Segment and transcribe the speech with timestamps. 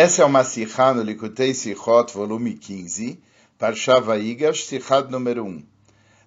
[0.00, 3.20] Essa é uma Sihá no Likutei Sihot, volume 15,
[3.58, 5.66] Parsha Vaigash, Sihad número 1.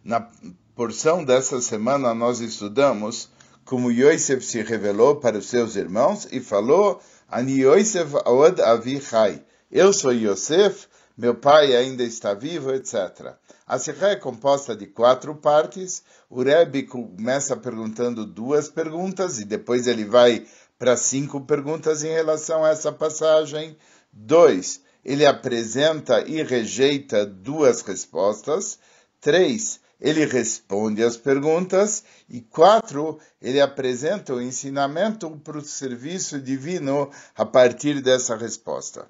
[0.03, 0.27] Na
[0.75, 3.29] porção dessa semana nós estudamos
[3.63, 9.41] como Yosef se revelou para os seus irmãos e falou, Ani Yosef Aod Avi Chai.
[9.71, 13.35] Eu sou Yosef, meu pai ainda está vivo, etc.
[13.65, 16.03] A Sihá é composta de quatro partes.
[16.29, 20.45] O Rebbe começa perguntando duas perguntas e depois ele vai
[20.81, 23.77] para cinco perguntas em relação a essa passagem.
[24.11, 28.79] Dois, ele apresenta e rejeita duas respostas.
[29.19, 32.03] Três, ele responde as perguntas.
[32.27, 39.07] E quatro, ele apresenta o ensinamento para o serviço divino a partir dessa resposta.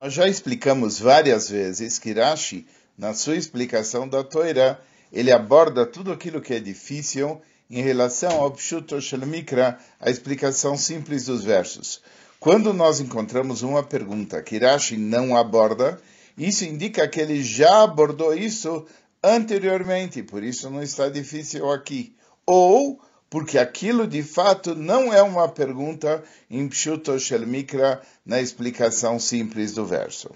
[0.00, 2.66] Nós já explicamos várias vezes que Rashi,
[2.96, 4.80] na sua explicação da Torá,
[5.12, 7.40] ele aborda tudo aquilo que é difícil
[7.70, 12.00] em relação ao Pshuto Shel Mikra, a explicação simples dos versos.
[12.38, 16.00] Quando nós encontramos uma pergunta que Rashi não aborda,
[16.38, 18.86] isso indica que ele já abordou isso
[19.22, 22.14] anteriormente, por isso não está difícil aqui.
[22.44, 29.18] Ou porque aquilo de fato não é uma pergunta em Pshuto Shel Mikra, na explicação
[29.18, 30.30] simples do verso.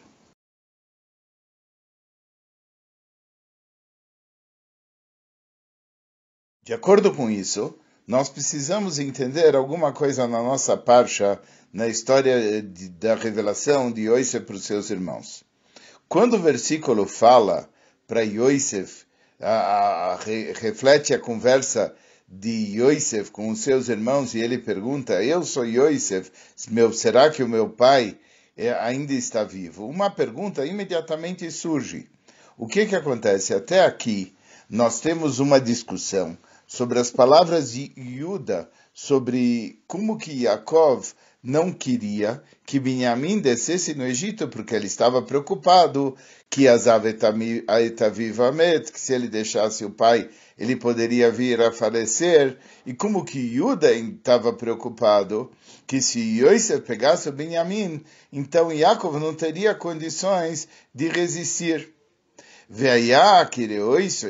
[6.71, 7.77] De acordo com isso,
[8.07, 11.37] nós precisamos entender alguma coisa na nossa parcha,
[11.73, 15.43] na história de, da revelação de Yosef para os seus irmãos.
[16.09, 17.69] Quando o versículo fala
[18.07, 19.05] para Yosef,
[19.41, 20.17] a, a, a,
[20.61, 21.93] reflete a conversa
[22.29, 26.31] de Yosef com os seus irmãos e ele pergunta: Eu sou Yosef,
[26.69, 28.17] meu, será que o meu pai
[28.57, 29.89] é, ainda está vivo?
[29.89, 32.09] Uma pergunta imediatamente surge.
[32.57, 33.53] O que, que acontece?
[33.53, 34.33] Até aqui,
[34.69, 36.39] nós temos uma discussão
[36.71, 41.05] sobre as palavras de Yuda, sobre como que Yaakov
[41.43, 46.15] não queria que Benjamim descesse no Egito, porque ele estava preocupado
[46.49, 52.57] que Azav Etavivamet, que se ele deixasse o pai, ele poderia vir a falecer.
[52.87, 55.51] E como que Yuda estava preocupado
[55.89, 58.01] que se Yosef pegasse o Benjamim,
[58.33, 61.93] então Yaakov não teria condições de resistir.
[62.69, 63.67] Veia que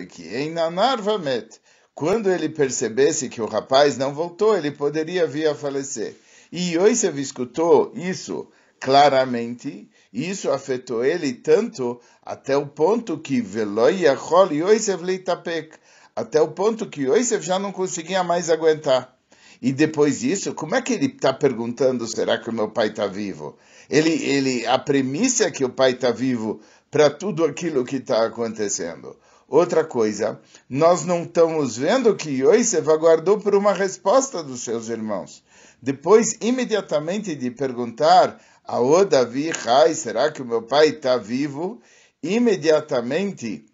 [0.06, 1.60] que em Nanarvamet
[2.00, 6.16] quando ele percebesse que o rapaz não voltou, ele poderia vir a falecer.
[6.50, 8.48] E Yosef escutou isso
[8.80, 15.76] claramente, e isso afetou ele tanto até o ponto que Yosef leitapek,
[16.16, 19.14] até o ponto que Yosef já não conseguia mais aguentar.
[19.60, 23.06] E depois disso, como é que ele está perguntando, será que o meu pai está
[23.06, 23.58] vivo?
[23.90, 28.24] Ele, ele, a premissa é que o pai está vivo para tudo aquilo que está
[28.24, 29.14] acontecendo.
[29.50, 35.42] Outra coisa, nós não estamos vendo que Yosef aguardou por uma resposta dos seus irmãos.
[35.82, 41.82] Depois, imediatamente de perguntar a Davi Rai, será que o meu pai está vivo?
[42.22, 43.66] Imediatamente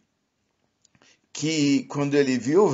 [1.31, 2.66] que quando ele viu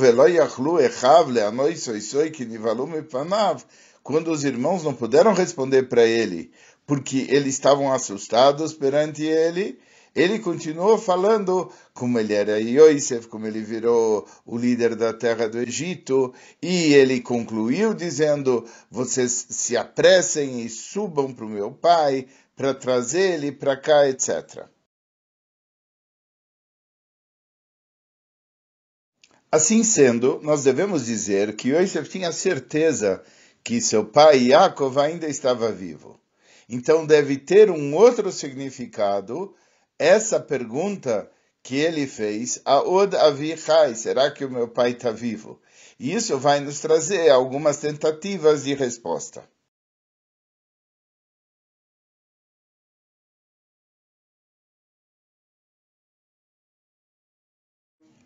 [4.01, 6.53] quando os irmãos não puderam responder para ele,
[6.87, 9.81] porque eles estavam assustados perante ele,
[10.15, 15.59] ele continuou falando como ele era Yosef, como ele virou o líder da terra do
[15.59, 22.75] Egito, e ele concluiu dizendo: Vocês se apressem e subam para o meu pai para
[22.75, 24.67] trazer ele para cá, etc.
[29.51, 33.23] Assim sendo, nós devemos dizer que Yosef tinha certeza
[33.63, 36.19] que seu pai Yaakov ainda estava vivo.
[36.69, 39.55] Então deve ter um outro significado
[40.03, 41.31] essa pergunta
[41.63, 45.61] que ele fez, Aod Avichai, será que o meu pai está vivo?
[45.99, 49.49] E isso vai nos trazer algumas tentativas de resposta.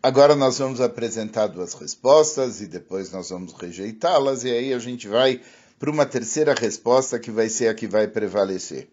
[0.01, 5.07] Agora nós vamos apresentar duas respostas e depois nós vamos rejeitá-las, e aí a gente
[5.07, 5.41] vai
[5.77, 8.87] para uma terceira resposta que vai ser a que vai prevalecer.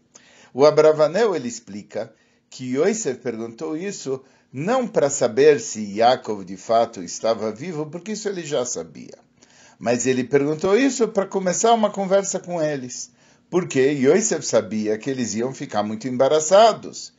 [0.52, 2.12] O Abravanel ele explica
[2.54, 4.22] que Yosef perguntou isso
[4.52, 9.18] não para saber se Yaakov de fato estava vivo, porque isso ele já sabia.
[9.76, 13.10] Mas ele perguntou isso para começar uma conversa com eles.
[13.50, 17.12] Porque Yosef sabia que eles iam ficar muito embaraçados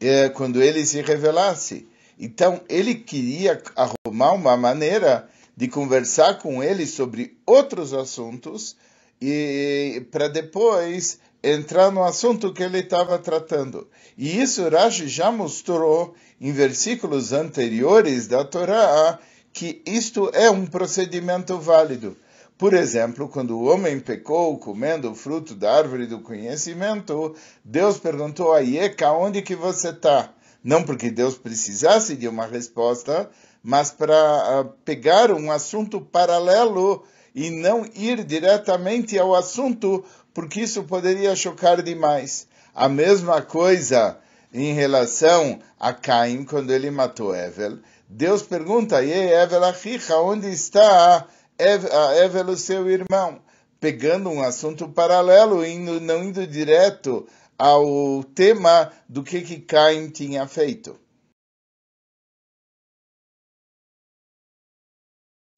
[0.00, 1.88] eh, quando ele se revelasse.
[2.16, 8.76] Então ele queria arrumar uma maneira de conversar com eles sobre outros assuntos
[9.20, 11.18] e para depois
[11.52, 13.88] entrar no assunto que ele estava tratando.
[14.16, 19.18] E isso Rashi já mostrou em versículos anteriores da Torá
[19.52, 22.16] que isto é um procedimento válido.
[22.58, 27.34] Por exemplo, quando o homem pecou comendo o fruto da árvore do conhecimento,
[27.64, 30.30] Deus perguntou a Ieca, onde que você está?
[30.64, 33.30] Não porque Deus precisasse de uma resposta,
[33.62, 37.04] mas para uh, pegar um assunto paralelo
[37.36, 40.02] e não ir diretamente ao assunto,
[40.32, 42.48] porque isso poderia chocar demais.
[42.74, 44.16] A mesma coisa
[44.54, 47.78] em relação a Caim, quando ele matou Evel.
[48.08, 51.26] Deus pergunta, e Evel Achicha, onde está
[51.58, 53.38] Evel, o seu irmão?
[53.78, 57.26] Pegando um assunto paralelo, indo, não indo direto
[57.58, 60.98] ao tema do que, que Caim tinha feito.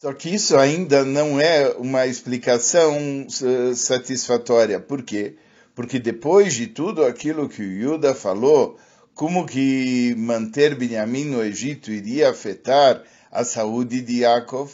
[0.01, 3.27] Só que isso ainda não é uma explicação
[3.75, 4.79] satisfatória.
[4.79, 5.35] Por quê?
[5.75, 8.79] Porque depois de tudo aquilo que o Yuda falou,
[9.13, 14.71] como que manter Benjamim no Egito iria afetar a saúde de Yaakov,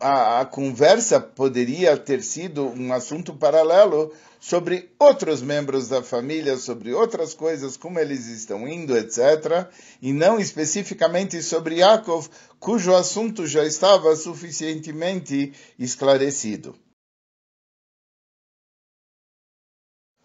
[0.00, 6.92] a, a conversa poderia ter sido um assunto paralelo sobre outros membros da família, sobre
[6.92, 9.68] outras coisas, como eles estão indo, etc.,
[10.02, 12.28] e não especificamente sobre Yaakov,
[12.60, 16.76] cujo assunto já estava suficientemente esclarecido.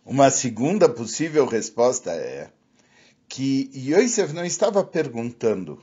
[0.06, 2.52] Uma segunda possível resposta é
[3.28, 5.82] que Yosef não estava perguntando.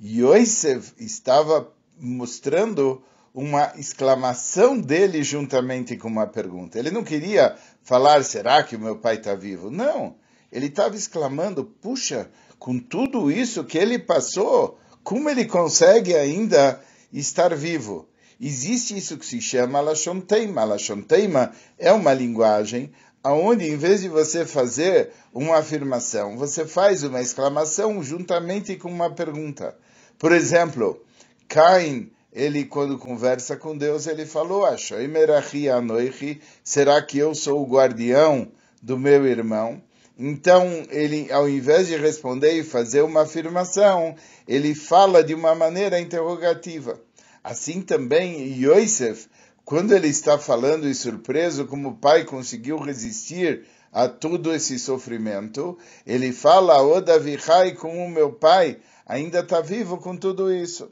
[0.00, 3.02] Yosef estava mostrando
[3.32, 6.78] uma exclamação dele juntamente com uma pergunta.
[6.78, 9.70] Ele não queria falar, será que o meu pai está vivo?
[9.70, 10.16] Não.
[10.50, 16.80] Ele estava exclamando, puxa, com tudo isso que ele passou, como ele consegue ainda
[17.12, 18.08] estar vivo?
[18.40, 21.52] Existe isso que se chama Lashon Teima.
[21.78, 22.90] É uma linguagem
[23.22, 29.10] onde, em vez de você fazer uma afirmação, você faz uma exclamação juntamente com uma
[29.10, 29.76] pergunta.
[30.18, 31.02] Por exemplo,
[31.50, 34.62] Caim, ele quando conversa com Deus, ele falou,
[36.62, 39.82] será que eu sou o guardião do meu irmão?
[40.16, 44.14] Então, ele, ao invés de responder e fazer uma afirmação,
[44.46, 47.00] ele fala de uma maneira interrogativa.
[47.42, 49.26] Assim também, Yosef,
[49.64, 55.76] quando ele está falando e surpreso como o pai conseguiu resistir a todo esse sofrimento,
[56.06, 60.88] ele fala, O Davihai, como o meu pai ainda está vivo com tudo isso.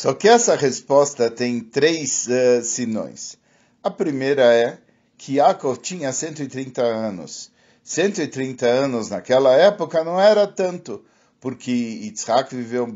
[0.00, 3.36] Só que essa resposta tem três uh, sinões.
[3.82, 4.78] A primeira é
[5.18, 7.50] que Yaakov tinha 130 anos.
[7.84, 11.04] 130 anos naquela época não era tanto,
[11.38, 12.86] porque Yitzhak viveu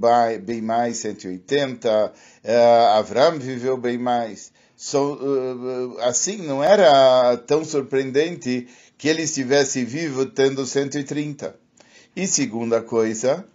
[0.43, 4.51] bem mais, 180, uh, Avram viveu bem mais.
[4.75, 8.67] So, uh, assim, não era tão surpreendente
[8.97, 11.55] que ele estivesse vivo tendo 130.
[12.17, 13.47] E segunda coisa,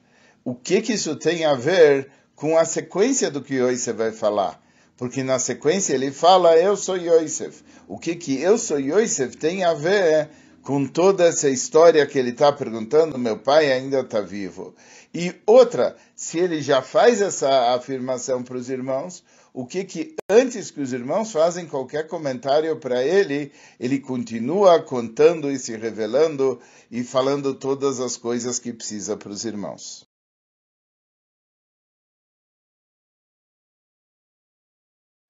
[0.46, 4.64] o que, que isso tem a ver com a sequência do que Yosef vai falar.
[4.96, 7.62] Porque na sequência ele fala, eu sou Yosef.
[7.86, 10.30] O que que eu sou Yosef tem a ver
[10.64, 14.74] com toda essa história que ele está perguntando, meu pai ainda está vivo.
[15.14, 19.22] E outra, se ele já faz essa afirmação para os irmãos,
[19.54, 25.52] o que que antes que os irmãos fazem qualquer comentário para ele, ele continua contando
[25.52, 26.58] e se revelando
[26.90, 30.09] e falando todas as coisas que precisa para os irmãos.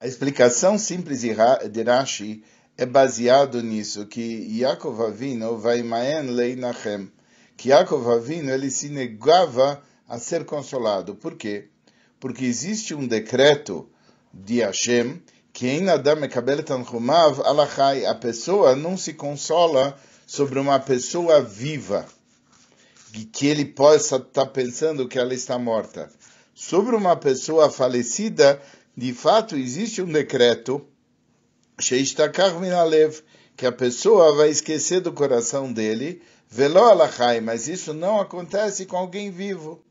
[0.01, 1.33] A explicação simples de
[1.83, 2.41] Rashi
[2.77, 7.11] é baseado nisso, que Yaakov Avino vai maen leinachem,
[7.57, 11.15] que Yaakov Avino ele se negava a ser consolado.
[11.15, 11.67] Por quê?
[12.17, 13.89] Porque existe um decreto
[14.33, 16.21] de Hashem que em Adam
[16.65, 22.05] Tanchumav alachai, a pessoa não se consola sobre uma pessoa viva,
[23.33, 26.09] que ele possa estar pensando que ela está morta.
[26.55, 28.61] Sobre uma pessoa falecida,
[28.95, 30.85] de fato existe um decreto
[33.55, 38.97] que a pessoa vai esquecer do coração dele, velo alachai, mas isso não acontece com
[38.97, 39.81] alguém vivo.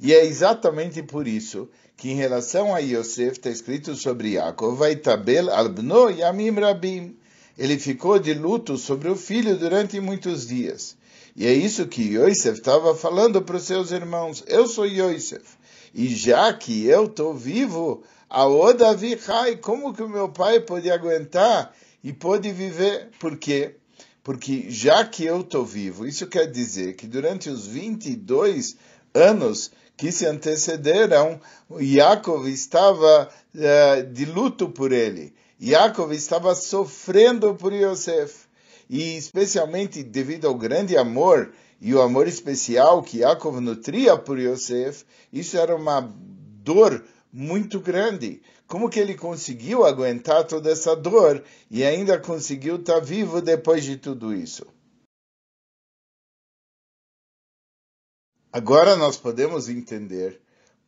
[0.00, 4.94] E é exatamente por isso que em relação a Yosef está escrito sobre Yaakov, vai
[4.94, 7.16] tabel albno yamim rabim.
[7.58, 10.96] Ele ficou de luto sobre o filho durante muitos dias.
[11.34, 14.44] E é isso que Yosef estava falando para os seus irmãos.
[14.46, 15.44] Eu sou Yosef.
[15.92, 20.90] E já que eu estou vivo, a Odavi Hai, como que o meu pai pode
[20.90, 23.10] aguentar e pode viver?
[23.18, 23.76] Por quê?
[24.22, 28.76] Porque já que eu estou vivo, isso quer dizer que durante os 22
[29.14, 31.40] anos que se antecederam,
[31.80, 35.34] Yaakov estava uh, de luto por ele.
[35.60, 38.46] Yaakov estava sofrendo por Yosef.
[38.90, 45.04] E especialmente devido ao grande amor e o amor especial que Yaakov nutria por Yosef,
[45.32, 46.00] isso era uma
[46.62, 48.42] dor muito grande.
[48.66, 53.96] Como que ele conseguiu aguentar toda essa dor e ainda conseguiu estar vivo depois de
[53.96, 54.66] tudo isso?
[58.52, 60.40] Agora nós podemos entender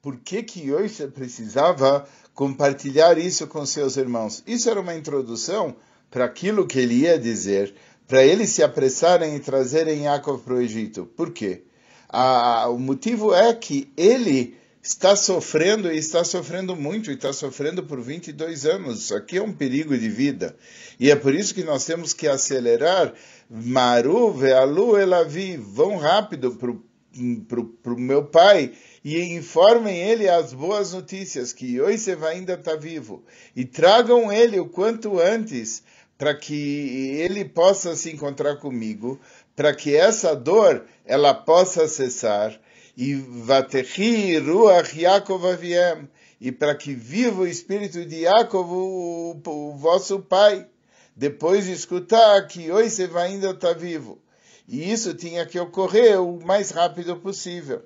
[0.02, 4.42] por que que Yosef precisava compartilhar isso com seus irmãos.
[4.46, 5.76] Isso era uma introdução
[6.10, 7.74] para aquilo que ele ia dizer,
[8.08, 11.06] para eles se apressarem e trazerem Yaakov para o Egito.
[11.16, 11.62] Por quê?
[12.08, 17.82] Ah, o motivo é que ele está sofrendo e está sofrendo muito, e está sofrendo
[17.82, 19.00] por 22 anos.
[19.00, 20.56] Isso aqui é um perigo de vida.
[20.98, 23.12] E é por isso que nós temos que acelerar.
[23.48, 28.72] Maru, Vealu, Elavi, vão rápido para o meu pai
[29.04, 33.24] e informem ele as boas notícias, que Yosef ainda está vivo.
[33.54, 35.82] E tragam ele o quanto antes,
[36.16, 39.18] para que ele possa se encontrar comigo,
[39.56, 42.58] para que essa dor ela possa cessar
[42.96, 46.08] e Vatechi Ruach Yaakov Aviem,
[46.40, 50.68] e para que viva o espírito de Yaakov, o, o vosso pai,
[51.14, 54.22] depois de escutar que Yosef ainda está vivo.
[54.66, 57.84] E isso tinha que ocorrer o mais rápido possível.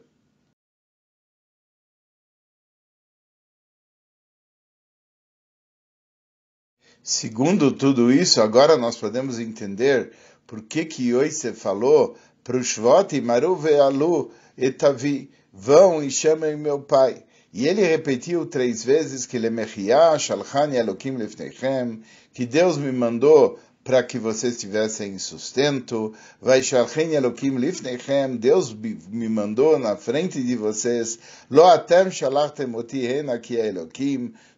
[7.02, 10.12] Segundo tudo isso, agora nós podemos entender
[10.46, 16.56] por que que Yosef falou para o Shvot e Maru Ve'alu etavi, vão e chamem
[16.56, 17.24] meu pai.
[17.52, 22.02] E ele repetiu três vezes que Lemechia, Shalchan Elokim Lefnechem,
[22.34, 26.12] que Deus me mandou para que vocês tivessem sustento.
[26.42, 31.18] Vai Shalchan Elokim Lifnechem, Deus me mandou na frente de vocês.
[31.50, 33.08] Lo atem shalachtem oti.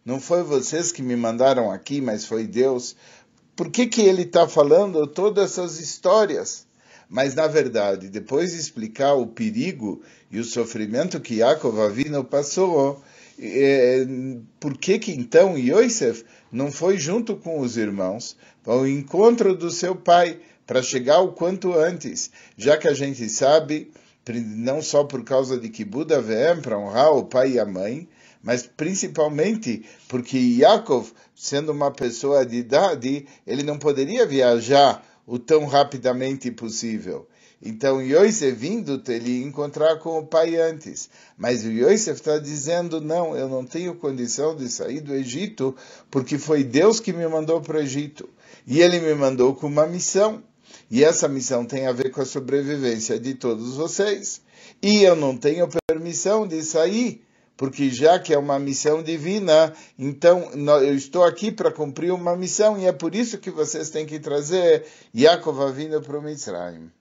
[0.03, 2.95] Não foi vocês que me mandaram aqui, mas foi Deus.
[3.55, 6.66] Por que que ele está falando todas essas histórias?
[7.09, 13.01] Mas, na verdade, depois de explicar o perigo e o sofrimento que Yaakov Avino passou,
[13.39, 14.05] é,
[14.59, 18.35] por que que então Yosef não foi junto com os irmãos
[18.65, 23.89] ao encontro do seu pai para chegar o quanto antes, já que a gente sabe,
[24.27, 28.09] não só por causa de que Buda vem para honrar o pai e a mãe,
[28.43, 35.65] mas principalmente porque Yaakov, sendo uma pessoa de idade, ele não poderia viajar o tão
[35.65, 37.27] rapidamente possível.
[37.61, 41.09] Então Yosef vindo, ele encontrar com o pai antes.
[41.37, 45.75] Mas o Yosef está dizendo, não, eu não tenho condição de sair do Egito,
[46.09, 48.29] porque foi Deus que me mandou para o Egito.
[48.65, 50.41] E ele me mandou com uma missão.
[50.89, 54.41] E essa missão tem a ver com a sobrevivência de todos vocês.
[54.81, 57.26] E eu não tenho permissão de sair
[57.57, 62.79] porque já que é uma missão divina, então eu estou aqui para cumprir uma missão
[62.79, 66.91] e é por isso que vocês têm que trazer Yaakov vindo para o Mitzrayim.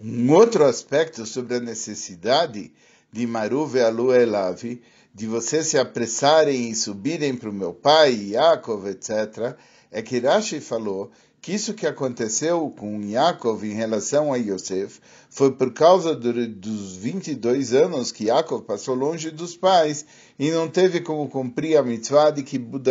[0.00, 2.72] Um outro aspecto sobre a necessidade
[3.12, 4.82] de Maru Ve'alu Elavi,
[5.16, 9.56] de vocês se apressarem e subirem para o meu pai, Yaakov, etc.,
[9.90, 15.52] é que Rashi falou que isso que aconteceu com Yaakov em relação a Yosef foi
[15.52, 20.04] por causa do, dos 22 anos que Yaakov passou longe dos pais
[20.38, 22.84] e não teve como cumprir a mitzvah de Kibbutz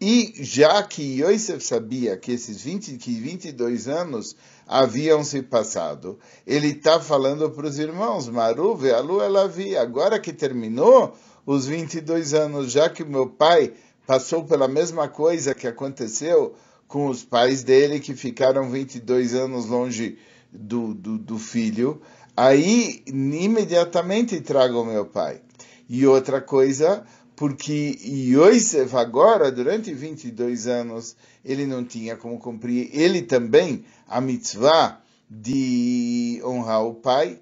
[0.00, 4.36] E já que Yosef sabia que esses 20, que 22 anos
[4.66, 11.16] haviam se passado, ele está falando para os irmãos, Maru, Vealu, Elavi, agora que terminou
[11.46, 13.72] os 22 anos, já que meu pai
[14.06, 16.54] passou pela mesma coisa que aconteceu
[16.86, 20.18] com os pais dele, que ficaram 22 anos longe
[20.52, 22.02] do, do, do filho,
[22.36, 25.40] aí imediatamente trago meu pai.
[25.88, 27.04] E outra coisa,
[27.36, 31.14] porque Yosef agora, durante 22 anos,
[31.44, 35.00] ele não tinha como cumprir, ele também, a mitzvah
[35.30, 37.38] de honrar o pai,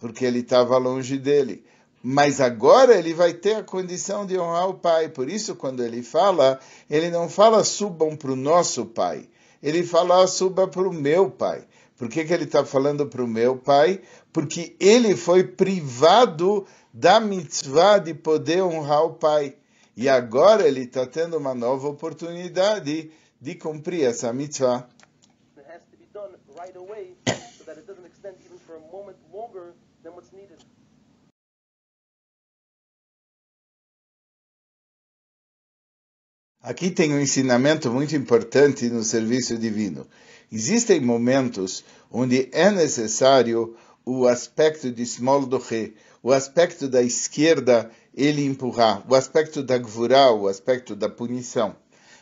[0.00, 1.62] porque ele estava longe dele
[2.06, 5.08] mas agora ele vai ter a condição de honrar o pai.
[5.08, 6.60] Por isso, quando ele fala,
[6.90, 9.26] ele não fala subam para o nosso pai,
[9.62, 11.64] ele fala suba para o meu pai.
[11.96, 14.02] Por que, que ele está falando para o meu pai?
[14.34, 19.56] Porque ele foi privado da mitzvah de poder honrar o pai.
[19.96, 23.10] E agora ele está tendo uma nova oportunidade
[23.40, 24.88] de cumprir essa mitzvah.
[26.56, 27.16] Right away,
[27.58, 30.56] so that it doesn't extend even for a moment longer than what's needed.
[36.62, 40.06] Aqui tem um ensinamento muito importante no serviço divino.
[40.50, 48.46] Existem momentos onde é necessário o aspecto de small doche, o aspecto da esquerda, ele
[48.46, 51.76] empurrar, o aspecto da gvurá, o aspecto da punição.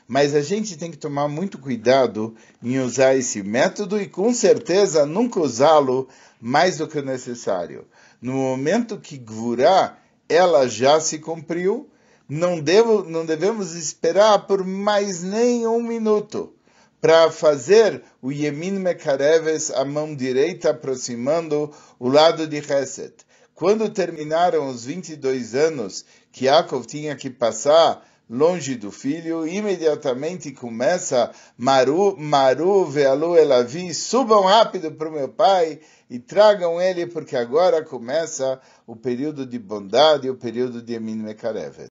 [0.09, 5.07] Mas a gente tem que tomar muito cuidado em usar esse método e com certeza
[5.07, 6.09] nunca usá-lo
[6.41, 7.87] mais do que necessário.
[8.21, 9.97] No momento que Gvurá,
[10.29, 11.89] ela já se cumpriu,
[12.29, 16.53] não, devo, não devemos esperar por mais nem um minuto
[17.01, 23.15] para fazer o Yemin Mekareves, a mão direita aproximando o lado de Chesed.
[23.55, 31.31] Quando terminaram os 22 anos que Yaakov tinha que passar longe do filho, imediatamente começa
[31.57, 37.85] Maru, Maru, Vealu, Elavi, subam rápido para o meu pai e tragam ele, porque agora
[37.85, 41.91] começa o período de bondade, o período de Emin Mekarevet.